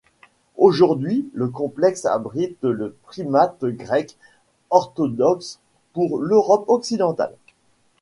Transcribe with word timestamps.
Aujourd'hui, 0.57 1.29
le 1.35 1.47
complexe 1.49 2.05
abrite 2.07 2.57
le 2.63 2.97
primate 3.03 3.63
grec 3.65 4.17
orthodoxe 4.71 5.59
pour 5.93 6.17
l'Europe 6.17 6.65
occidentale. 6.69 7.35